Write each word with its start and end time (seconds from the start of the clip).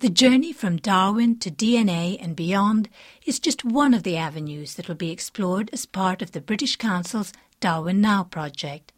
The 0.00 0.08
journey 0.08 0.54
from 0.54 0.78
Darwin 0.78 1.38
to 1.40 1.50
DNA 1.50 2.16
and 2.24 2.34
beyond 2.34 2.88
is 3.26 3.38
just 3.38 3.66
one 3.66 3.92
of 3.92 4.02
the 4.02 4.16
avenues 4.16 4.76
that 4.76 4.88
will 4.88 4.94
be 4.94 5.10
explored 5.10 5.68
as 5.74 5.84
part 5.84 6.22
of 6.22 6.32
the 6.32 6.40
British 6.40 6.76
Council's 6.76 7.34
Darwin 7.60 8.00
Now 8.00 8.24
project. 8.24 8.94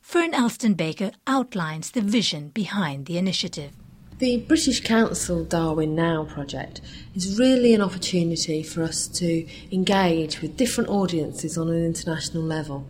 Fern 0.00 0.32
Elsdon 0.32 0.74
Baker 0.74 1.10
outlines 1.26 1.90
the 1.90 2.00
vision 2.00 2.48
behind 2.48 3.04
the 3.04 3.18
initiative. 3.18 3.72
The 4.20 4.38
British 4.38 4.80
Council 4.80 5.44
Darwin 5.44 5.94
Now 5.94 6.24
project 6.24 6.80
is 7.14 7.38
really 7.38 7.74
an 7.74 7.82
opportunity 7.82 8.62
for 8.62 8.82
us 8.82 9.08
to 9.08 9.46
engage 9.70 10.40
with 10.40 10.56
different 10.56 10.88
audiences 10.88 11.58
on 11.58 11.68
an 11.68 11.84
international 11.84 12.42
level. 12.42 12.86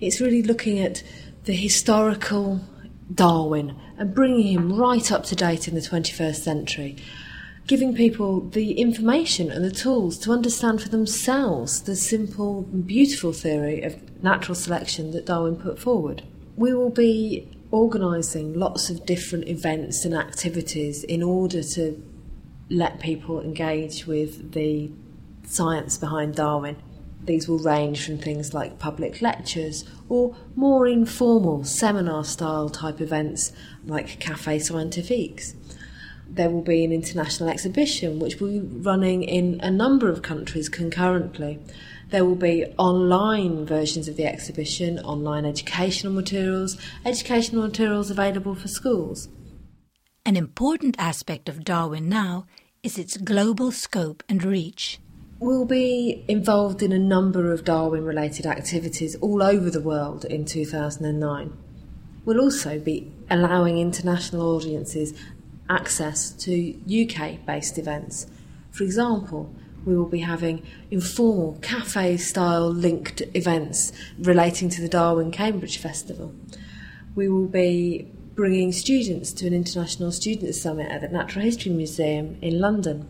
It's 0.00 0.20
really 0.20 0.44
looking 0.44 0.78
at 0.78 1.02
the 1.46 1.52
historical 1.52 2.60
Darwin 3.12 3.76
and 3.98 4.14
bringing 4.14 4.48
him 4.48 4.76
right 4.76 5.10
up 5.12 5.24
to 5.24 5.36
date 5.36 5.68
in 5.68 5.74
the 5.74 5.80
21st 5.80 6.36
century, 6.36 6.96
giving 7.66 7.94
people 7.94 8.40
the 8.40 8.72
information 8.72 9.50
and 9.50 9.64
the 9.64 9.70
tools 9.70 10.18
to 10.18 10.32
understand 10.32 10.82
for 10.82 10.88
themselves 10.88 11.82
the 11.82 11.96
simple 11.96 12.62
beautiful 12.62 13.32
theory 13.32 13.82
of 13.82 14.22
natural 14.22 14.54
selection 14.54 15.12
that 15.12 15.26
Darwin 15.26 15.56
put 15.56 15.78
forward. 15.78 16.22
We 16.56 16.72
will 16.74 16.90
be 16.90 17.48
organising 17.70 18.54
lots 18.54 18.90
of 18.90 19.04
different 19.06 19.48
events 19.48 20.04
and 20.04 20.14
activities 20.14 21.04
in 21.04 21.22
order 21.22 21.62
to 21.62 22.02
let 22.70 23.00
people 23.00 23.40
engage 23.40 24.06
with 24.06 24.52
the 24.52 24.90
science 25.44 25.98
behind 25.98 26.34
Darwin. 26.34 26.76
These 27.26 27.48
will 27.48 27.58
range 27.58 28.06
from 28.06 28.18
things 28.18 28.54
like 28.54 28.78
public 28.78 29.20
lectures 29.20 29.84
or 30.08 30.36
more 30.54 30.86
informal 30.86 31.64
seminar 31.64 32.24
style 32.24 32.68
type 32.68 33.00
events 33.00 33.52
like 33.84 34.20
Cafe 34.20 34.58
Scientifiques. 34.58 35.54
There 36.28 36.50
will 36.50 36.62
be 36.62 36.84
an 36.84 36.92
international 36.92 37.48
exhibition 37.48 38.18
which 38.18 38.40
will 38.40 38.60
be 38.60 38.60
running 38.60 39.22
in 39.22 39.60
a 39.60 39.70
number 39.70 40.08
of 40.08 40.22
countries 40.22 40.68
concurrently. 40.68 41.58
There 42.10 42.24
will 42.24 42.36
be 42.36 42.64
online 42.78 43.66
versions 43.66 44.06
of 44.06 44.16
the 44.16 44.26
exhibition, 44.26 44.98
online 45.00 45.44
educational 45.44 46.12
materials, 46.12 46.76
educational 47.04 47.62
materials 47.62 48.10
available 48.10 48.54
for 48.54 48.68
schools. 48.68 49.28
An 50.24 50.36
important 50.36 50.96
aspect 50.98 51.48
of 51.48 51.64
Darwin 51.64 52.08
Now 52.08 52.46
is 52.82 52.98
its 52.98 53.16
global 53.16 53.72
scope 53.72 54.22
and 54.28 54.44
reach. 54.44 55.00
We'll 55.38 55.66
be 55.66 56.24
involved 56.28 56.82
in 56.82 56.92
a 56.92 56.98
number 56.98 57.52
of 57.52 57.62
Darwin 57.62 58.06
related 58.06 58.46
activities 58.46 59.16
all 59.16 59.42
over 59.42 59.68
the 59.68 59.82
world 59.82 60.24
in 60.24 60.46
2009. 60.46 61.52
We'll 62.24 62.40
also 62.40 62.78
be 62.78 63.12
allowing 63.28 63.76
international 63.78 64.56
audiences 64.56 65.12
access 65.68 66.30
to 66.30 66.74
UK 66.86 67.44
based 67.44 67.76
events. 67.76 68.26
For 68.70 68.84
example, 68.84 69.54
we 69.84 69.94
will 69.94 70.08
be 70.08 70.20
having 70.20 70.62
informal 70.90 71.58
cafe 71.60 72.16
style 72.16 72.70
linked 72.70 73.20
events 73.34 73.92
relating 74.18 74.70
to 74.70 74.80
the 74.80 74.88
Darwin 74.88 75.30
Cambridge 75.30 75.76
Festival. 75.76 76.34
We 77.14 77.28
will 77.28 77.46
be 77.46 78.10
bringing 78.34 78.72
students 78.72 79.34
to 79.34 79.46
an 79.46 79.52
international 79.52 80.12
students 80.12 80.62
summit 80.62 80.90
at 80.90 81.02
the 81.02 81.08
Natural 81.08 81.44
History 81.44 81.72
Museum 81.72 82.38
in 82.40 82.58
London. 82.58 83.06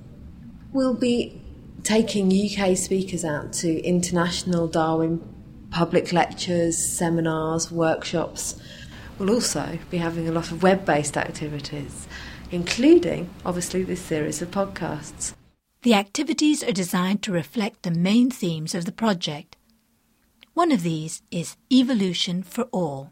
We'll 0.72 0.94
be 0.94 1.40
taking 1.86 2.26
UK 2.26 2.76
speakers 2.76 3.24
out 3.24 3.52
to 3.52 3.80
international 3.82 4.66
Darwin 4.66 5.22
public 5.70 6.12
lectures, 6.12 6.76
seminars, 6.76 7.70
workshops. 7.70 8.60
We'll 9.18 9.30
also 9.30 9.78
be 9.88 9.98
having 9.98 10.28
a 10.28 10.32
lot 10.32 10.50
of 10.50 10.64
web 10.64 10.84
based 10.84 11.16
activities, 11.16 12.08
including, 12.50 13.30
obviously, 13.44 13.84
this 13.84 14.00
series 14.00 14.42
of 14.42 14.50
podcasts. 14.50 15.34
The 15.82 15.94
activities 15.94 16.64
are 16.64 16.72
designed 16.72 17.22
to 17.22 17.30
reflect 17.30 17.84
the 17.84 17.92
main 17.92 18.32
themes 18.32 18.74
of 18.74 18.84
the 18.84 18.90
project. 18.90 19.56
One 20.54 20.72
of 20.72 20.82
these 20.82 21.22
is 21.30 21.56
Evolution 21.70 22.42
for 22.42 22.64
All. 22.72 23.10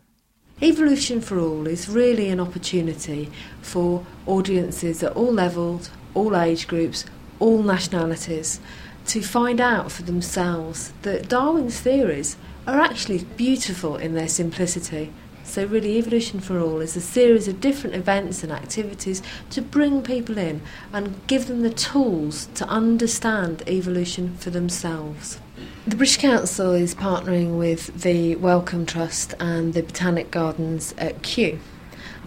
Evolution 0.61 1.21
for 1.21 1.39
All 1.39 1.69
is 1.69 1.89
really 1.89 2.29
an 2.29 2.41
opportunity 2.41 3.31
for 3.63 4.05
audiences 4.27 5.05
at 5.05 5.13
all 5.13 5.33
levels, 5.33 5.91
all 6.15 6.37
age 6.37 6.67
groups, 6.67 7.05
all 7.39 7.63
nationalities 7.63 8.61
to 9.07 9.21
find 9.21 9.61
out 9.61 9.93
for 9.93 10.03
themselves 10.03 10.93
that 11.03 11.29
Darwin's 11.29 11.81
theories 11.81 12.37
are 12.67 12.81
actually 12.81 13.25
beautiful 13.37 13.97
in 13.97 14.15
their 14.15 14.29
simplicity. 14.29 15.13
So, 15.43 15.67
really, 15.67 15.99
Evolution 15.99 16.41
for 16.41 16.59
All 16.59 16.81
is 16.81 16.97
a 16.97 17.03
series 17.03 17.47
of 17.49 17.61
different 17.61 17.95
events 17.95 18.43
and 18.43 18.51
activities 18.51 19.23
to 19.51 19.61
bring 19.61 20.01
people 20.01 20.39
in 20.39 20.63
and 20.91 21.21
give 21.27 21.49
them 21.49 21.61
the 21.61 21.71
tools 21.71 22.49
to 22.55 22.67
understand 22.67 23.63
evolution 23.67 24.37
for 24.39 24.49
themselves. 24.49 25.39
The 25.87 25.97
British 25.97 26.17
Council 26.17 26.73
is 26.73 26.95
partnering 26.95 27.59
with 27.59 28.01
the 28.03 28.37
Wellcome 28.37 28.87
Trust 28.87 29.35
and 29.39 29.75
the 29.75 29.83
Botanic 29.83 30.31
Gardens 30.31 30.95
at 30.97 31.23
Kew 31.23 31.61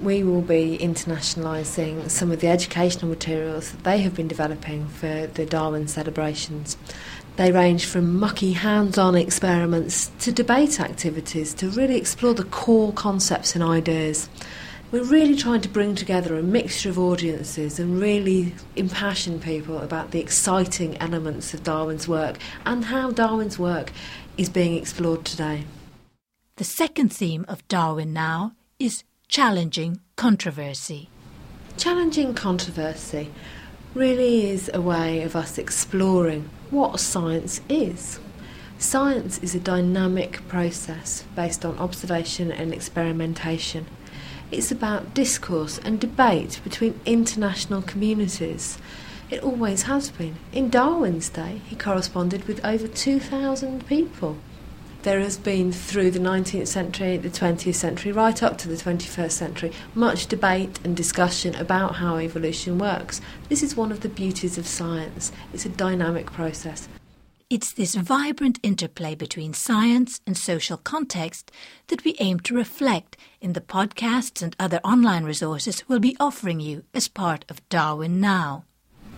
we 0.02 0.24
will 0.24 0.42
be 0.42 0.78
internationalising 0.80 2.10
some 2.10 2.32
of 2.32 2.40
the 2.40 2.48
educational 2.48 3.08
materials 3.08 3.72
that 3.72 3.84
they 3.84 4.00
have 4.00 4.16
been 4.16 4.28
developing 4.28 4.88
for 4.88 5.28
the 5.28 5.46
Darwin 5.46 5.88
celebrations. 5.88 6.78
They 7.38 7.52
range 7.52 7.86
from 7.86 8.20
mucky 8.20 8.54
hands 8.54 8.98
on 8.98 9.16
experiments 9.16 10.12
to 10.20 10.32
debate 10.32 10.80
activities 10.80 11.54
to 11.56 11.70
really 11.70 11.96
explore 11.96 12.34
the 12.34 12.44
core 12.46 12.92
concepts 12.94 13.56
and 13.56 13.64
ideas. 13.64 14.30
We're 14.92 15.04
really 15.04 15.36
trying 15.36 15.62
to 15.62 15.70
bring 15.70 15.96
together 15.96 16.38
a 16.38 16.44
mixture 16.44 16.90
of 16.90 16.98
audiences 16.98 17.78
and 17.78 18.00
really 18.00 18.54
impassion 18.76 19.40
people 19.40 19.80
about 19.80 20.12
the 20.12 20.20
exciting 20.20 20.98
elements 20.98 21.54
of 21.54 21.64
Darwin's 21.64 22.08
work 22.08 22.38
and 22.66 22.86
how 22.86 23.12
Darwin's 23.12 23.60
work 23.60 23.92
is 24.38 24.50
being 24.50 24.76
explored 24.76 25.26
today. 25.26 25.66
The 26.56 26.64
second 26.64 27.14
theme 27.14 27.46
of 27.48 27.68
Darwin 27.68 28.14
Now 28.14 28.54
is 28.80 29.04
challenging 29.28 30.00
controversy. 30.16 31.10
Challenging 31.76 32.34
controversy 32.34 33.30
really 33.94 34.50
is 34.50 34.72
a 34.74 34.80
way 34.80 35.22
of 35.22 35.36
us 35.36 35.58
exploring 35.58 36.50
what 36.72 36.98
science 37.00 37.60
is. 37.68 38.20
Science 38.80 39.38
is 39.40 39.54
a 39.54 39.60
dynamic 39.60 40.48
process 40.48 41.26
based 41.36 41.66
on 41.66 41.78
observation 41.78 42.54
and 42.54 42.74
experimentation. 42.74 43.86
It's 44.50 44.72
about 44.72 45.14
discourse 45.14 45.78
and 45.80 46.00
debate 46.00 46.62
between 46.64 47.00
international 47.06 47.82
communities. 47.82 48.78
It 49.30 49.44
always 49.44 49.84
has 49.84 50.10
been. 50.10 50.38
In 50.54 50.70
Darwin's 50.70 51.28
day, 51.28 51.62
he 51.68 51.76
corresponded 51.76 52.48
with 52.48 52.64
over 52.64 52.88
2,000 52.88 53.86
people 53.88 54.38
there 55.04 55.20
has 55.20 55.38
been 55.38 55.72
through 55.72 56.12
the 56.12 56.20
19th 56.20 56.68
century, 56.68 57.18
the 57.18 57.30
20th 57.30 57.76
century, 57.76 58.12
right 58.12 58.42
up 58.44 58.58
to 58.60 58.68
the 58.68 58.76
21st 58.76 59.32
century, 59.32 59.72
much 59.96 60.28
debate 60.28 60.80
and 60.84 60.96
discussion 60.96 61.56
about 61.56 61.96
how 61.96 62.18
evolution 62.18 62.78
works. 62.78 63.22
This 63.50 63.64
is 63.64 63.76
one 63.76 63.92
of 63.92 64.02
the 64.02 64.10
beauties 64.10 64.58
of 64.58 64.68
science. 64.68 65.32
It's 65.54 65.66
a 65.66 65.70
dynamic 65.70 66.28
process. 66.28 66.88
It's 67.50 67.72
this 67.72 67.96
vibrant 67.96 68.60
interplay 68.62 69.16
between 69.16 69.54
science 69.54 70.20
and 70.28 70.38
social 70.38 70.76
context 70.76 71.50
that 71.88 72.04
we 72.04 72.18
aim 72.20 72.42
to 72.42 72.54
reflect 72.54 73.16
in 73.40 73.54
the 73.54 73.62
podcasts 73.62 74.42
and 74.42 74.54
other 74.60 74.82
online 74.84 75.24
resources 75.24 75.88
we'll 75.88 76.00
be 76.00 76.18
offering 76.20 76.60
you 76.60 76.84
as 76.94 77.08
part 77.08 77.46
of 77.48 77.68
Darwin 77.70 78.20
Now. 78.20 78.66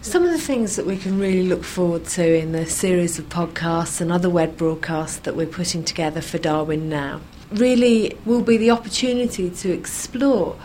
Some 0.02 0.24
of 0.24 0.32
the 0.32 0.38
things 0.38 0.78
that 0.78 0.86
we 0.86 0.96
can 0.96 1.20
really 1.20 1.44
look 1.44 1.66
forward 1.66 2.06
to 2.06 2.24
in 2.24 2.54
the 2.54 2.66
series 2.66 3.20
of 3.20 3.28
podcasts 3.28 4.00
and 4.00 4.14
other 4.14 4.30
web 4.30 4.56
broadcasts 4.56 5.20
that 5.20 5.36
we're 5.36 5.46
putting 5.46 5.84
together 5.84 6.22
for 6.22 6.38
Darwin 6.38 6.88
now 6.88 7.20
really 7.52 8.18
will 8.26 8.42
be 8.42 8.56
the 8.56 8.72
opportunity 8.72 9.50
to 9.50 9.72
explore 9.72 10.58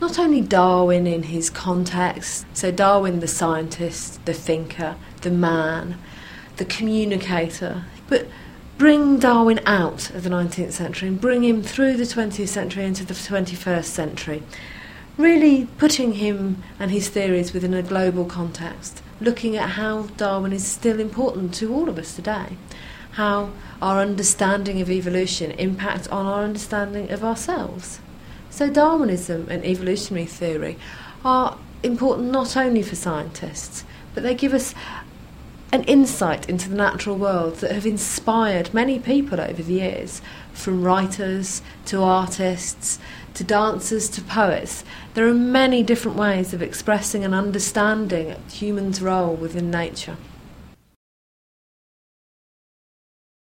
not 0.00 0.20
only 0.20 0.40
Darwin 0.40 1.08
in 1.08 1.24
his 1.24 1.50
context, 1.50 2.46
so 2.54 2.70
Darwin 2.70 3.18
the 3.18 3.26
scientist, 3.26 4.24
the 4.24 4.32
thinker, 4.32 4.94
the 5.22 5.32
man, 5.32 5.98
the 6.56 6.64
communicator, 6.64 7.84
but 8.08 8.28
bring 8.78 9.18
Darwin 9.18 9.60
out 9.66 10.10
of 10.10 10.22
the 10.22 10.30
19th 10.30 10.72
century 10.72 11.08
and 11.08 11.20
bring 11.20 11.42
him 11.42 11.60
through 11.60 11.96
the 11.96 12.04
20th 12.04 12.48
century 12.48 12.84
into 12.84 13.04
the 13.04 13.14
21st 13.14 13.84
century 13.84 14.44
really 15.20 15.66
putting 15.78 16.14
him 16.14 16.62
and 16.78 16.90
his 16.90 17.08
theories 17.08 17.52
within 17.52 17.74
a 17.74 17.82
global 17.82 18.24
context, 18.24 19.02
looking 19.20 19.56
at 19.56 19.70
how 19.70 20.02
Darwin 20.16 20.52
is 20.52 20.66
still 20.66 20.98
important 20.98 21.54
to 21.54 21.72
all 21.72 21.88
of 21.88 21.98
us 21.98 22.16
today, 22.16 22.56
how 23.12 23.50
our 23.82 24.00
understanding 24.00 24.80
of 24.80 24.90
evolution 24.90 25.50
impacts 25.52 26.08
on 26.08 26.26
our 26.26 26.42
understanding 26.42 27.10
of 27.10 27.22
ourselves. 27.22 28.00
So, 28.50 28.68
Darwinism 28.68 29.46
and 29.48 29.64
evolutionary 29.64 30.26
theory 30.26 30.76
are 31.24 31.56
important 31.82 32.30
not 32.30 32.56
only 32.56 32.82
for 32.82 32.96
scientists, 32.96 33.84
but 34.14 34.22
they 34.22 34.34
give 34.34 34.52
us 34.52 34.74
an 35.72 35.84
insight 35.84 36.48
into 36.48 36.68
the 36.68 36.76
natural 36.76 37.16
world 37.16 37.56
that 37.56 37.70
have 37.70 37.86
inspired 37.86 38.74
many 38.74 38.98
people 38.98 39.40
over 39.40 39.62
the 39.62 39.74
years, 39.74 40.20
from 40.52 40.82
writers 40.82 41.62
to 41.86 42.02
artists 42.02 42.98
to 43.34 43.44
dancers 43.44 44.08
to 44.08 44.20
poets. 44.22 44.84
There 45.14 45.28
are 45.28 45.34
many 45.34 45.82
different 45.82 46.16
ways 46.16 46.52
of 46.52 46.62
expressing 46.62 47.24
and 47.24 47.34
understanding 47.34 48.34
humans' 48.50 49.00
role 49.00 49.34
within 49.34 49.70
nature. 49.70 50.16